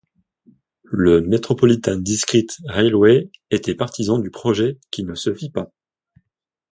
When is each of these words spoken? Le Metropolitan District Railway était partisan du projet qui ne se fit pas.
Le 0.89 1.21
Metropolitan 1.21 1.95
District 1.97 2.57
Railway 2.65 3.29
était 3.51 3.75
partisan 3.75 4.17
du 4.17 4.31
projet 4.31 4.79
qui 4.89 5.03
ne 5.03 5.13
se 5.13 5.31
fit 5.31 5.51
pas. 5.51 5.71